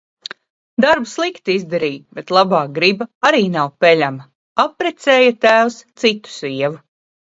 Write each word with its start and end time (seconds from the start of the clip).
Darbu 0.85 1.09
slikti 1.11 1.53
izdarīji. 1.59 1.99
Bet 2.21 2.35
labā 2.39 2.63
griba 2.79 3.09
arī 3.31 3.45
nav 3.59 3.71
peļama. 3.87 4.29
Apprecēja 4.69 5.41
tēvs 5.49 5.83
citu 6.05 6.39
sievu... 6.45 6.87